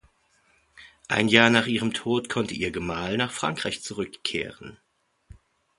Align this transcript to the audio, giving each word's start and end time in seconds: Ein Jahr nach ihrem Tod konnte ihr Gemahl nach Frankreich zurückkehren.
Ein 1.09 1.27
Jahr 1.27 1.51
nach 1.51 1.67
ihrem 1.67 1.93
Tod 1.93 2.27
konnte 2.27 2.55
ihr 2.55 2.71
Gemahl 2.71 3.17
nach 3.17 3.31
Frankreich 3.31 3.83
zurückkehren. 3.83 4.79